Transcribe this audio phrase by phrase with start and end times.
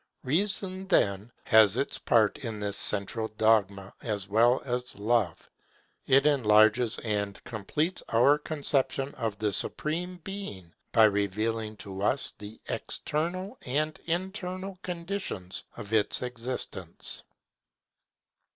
[0.23, 5.47] Reason, then, has its part in this central dogma as well as Love.
[6.07, 12.59] It enlarges and completes our conception of the Supreme Being, by revealing to us the
[12.67, 17.21] external and internal conditions of its existence.